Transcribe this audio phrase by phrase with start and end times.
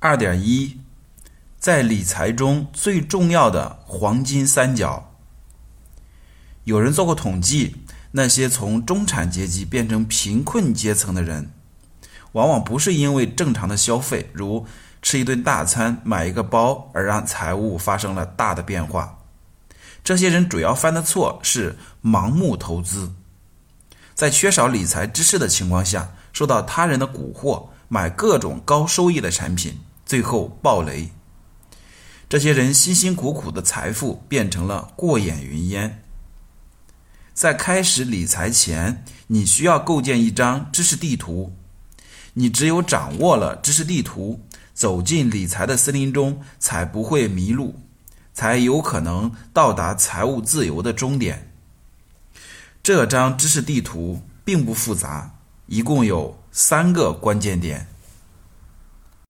[0.00, 0.78] 二点一，
[1.58, 5.12] 在理财中最重要的黄金三角。
[6.62, 7.74] 有人做过统计，
[8.12, 11.50] 那些从中产阶级变成贫困阶层的人，
[12.30, 14.64] 往往不是因为正常的消费，如
[15.02, 19.18] 吃一顿大餐、买一个包，而让财务发生了大的变化。
[20.04, 23.12] 这些人主要犯的错是盲目投资，
[24.14, 29.76] 在缺少理财知识的情况下，受到他人的蛊惑，买各种高收益的产品。
[30.08, 31.10] 最后暴雷，
[32.30, 36.02] 这些人辛辛苦苦的财富变成了过眼云烟。
[37.34, 41.54] 在开始理财前，你需要构建一张知识地图。
[42.32, 44.40] 你只有掌握了知识地图，
[44.72, 47.78] 走进理财的森林中，才不会迷路，
[48.32, 51.52] 才有可能到达财务自由的终点。
[52.82, 55.34] 这张知识地图并不复杂，
[55.66, 57.86] 一共有三个关键点。